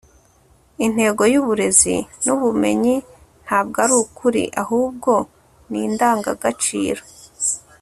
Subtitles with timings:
[0.85, 2.95] intego y'uburezi ni ubumenyi,
[3.45, 5.11] ntabwo ari ukuri, ahubwo
[5.69, 7.01] ni indangagaciro